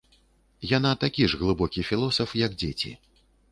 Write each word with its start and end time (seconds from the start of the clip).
Яна 0.77 0.91
такі 1.03 1.27
ж 1.35 1.39
глыбокі 1.43 1.85
філосаф, 1.91 2.35
як 2.45 2.59
дзеці. 2.65 2.97